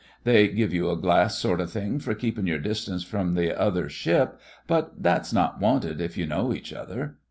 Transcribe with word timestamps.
They 0.23 0.47
give 0.47 0.73
you 0.73 0.89
a 0.89 0.97
glass 0.97 1.37
sort 1.37 1.61
o' 1.61 1.67
thing 1.67 1.99
for 1.99 2.15
keepin' 2.15 2.47
your 2.47 2.57
distance 2.57 3.03
from 3.03 3.35
the 3.35 3.55
other 3.55 3.87
ship, 3.87 4.39
but 4.65 4.93
thafs 5.03 5.31
not 5.31 5.61
wanted 5.61 6.01
if 6.01 6.17
you 6.17 6.25
know 6.25 6.55
each 6.55 6.73
other. 6.73 7.17